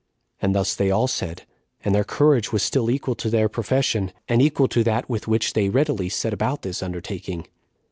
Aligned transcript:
And 0.41 0.55
thus 0.55 0.73
they 0.73 0.89
all 0.89 1.07
said, 1.07 1.43
and 1.85 1.93
their 1.93 2.03
courage 2.03 2.51
was 2.51 2.63
still 2.63 2.89
equal 2.89 3.13
to 3.13 3.29
their 3.29 3.47
profession, 3.47 4.11
and 4.27 4.41
equal 4.41 4.67
to 4.69 4.83
that 4.83 5.07
with 5.07 5.27
which 5.27 5.53
they 5.53 5.69
readily 5.69 6.09
set 6.09 6.33
about 6.33 6.63
this 6.63 6.81
undertaking. 6.81 7.45